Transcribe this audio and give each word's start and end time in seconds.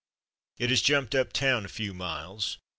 It 0.57 0.71
has 0.71 0.81
jumped 0.81 1.13
up 1.13 1.31
town 1.31 1.63
a 1.63 1.67
few 1.69 1.93
miles. 1.93 2.57